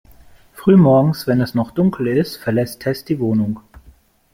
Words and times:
Früh 0.51 0.77
morgens, 0.77 1.27
wenn 1.27 1.41
es 1.41 1.53
noch 1.53 1.69
dunkel 1.69 2.07
ist, 2.07 2.35
verlässt 2.37 2.79
Tess 2.81 3.05
die 3.05 3.19
Wohnung. 3.19 3.59